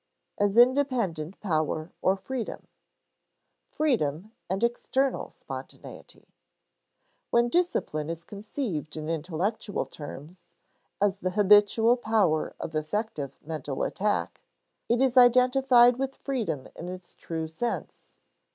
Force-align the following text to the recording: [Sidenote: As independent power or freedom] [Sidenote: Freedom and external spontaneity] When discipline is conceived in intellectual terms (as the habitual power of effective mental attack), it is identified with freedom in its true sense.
[Sidenote: 0.39 0.49
As 0.49 0.57
independent 0.57 1.39
power 1.41 1.91
or 2.01 2.15
freedom] 2.15 2.65
[Sidenote: 3.67 3.69
Freedom 3.69 4.31
and 4.49 4.63
external 4.63 5.29
spontaneity] 5.29 6.27
When 7.29 7.49
discipline 7.49 8.09
is 8.09 8.23
conceived 8.23 8.97
in 8.97 9.07
intellectual 9.09 9.85
terms 9.85 10.47
(as 10.99 11.17
the 11.17 11.29
habitual 11.37 11.97
power 11.97 12.55
of 12.59 12.73
effective 12.73 13.37
mental 13.45 13.83
attack), 13.83 14.41
it 14.89 15.01
is 15.01 15.17
identified 15.17 15.97
with 15.97 16.15
freedom 16.15 16.67
in 16.75 16.89
its 16.89 17.13
true 17.13 17.47
sense. 17.47 18.11